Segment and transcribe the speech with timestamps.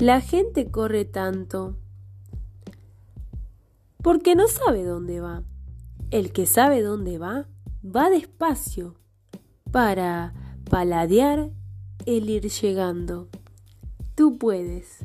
[0.00, 1.76] La gente corre tanto
[4.02, 5.44] porque no sabe dónde va.
[6.10, 7.46] El que sabe dónde va,
[7.84, 8.96] va despacio
[9.70, 10.34] para
[10.68, 11.50] paladear
[12.06, 13.28] el ir llegando.
[14.16, 15.03] Tú puedes.